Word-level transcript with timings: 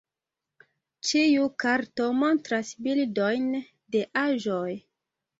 Ĉiu 1.09 1.43
karto 1.63 2.07
montras 2.21 2.71
bildojn 2.87 3.45
de 3.97 4.01
aĵoj. 4.23 4.71